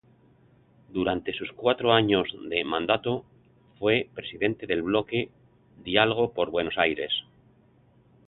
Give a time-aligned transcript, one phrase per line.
[0.89, 3.23] Durante sus cuatro años de mandato,
[3.77, 5.29] fue presidente del bloque
[5.83, 7.11] Diálogo por Buenos Aires.